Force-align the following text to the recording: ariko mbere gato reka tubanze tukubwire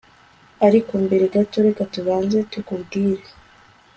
ariko 0.67 0.91
mbere 1.05 1.25
gato 1.33 1.57
reka 1.65 1.83
tubanze 1.93 2.37
tukubwire 2.51 3.23